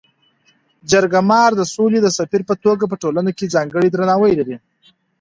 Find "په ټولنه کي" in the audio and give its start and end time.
2.87-3.45